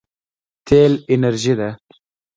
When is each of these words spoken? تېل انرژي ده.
تېل 0.67 0.93
انرژي 1.13 1.53
ده. 1.59 1.69